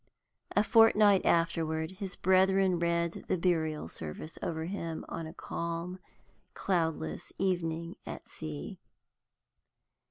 [0.55, 5.99] A fortnight afterward, his brethren read the burial service over him on a calm,
[6.55, 8.79] cloudless evening at sea.